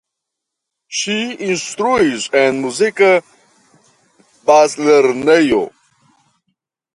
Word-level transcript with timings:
Ŝi 0.99 1.17
instruis 1.47 2.25
en 2.39 2.57
muzika 2.63 3.11
bazlernejo. 4.51 5.61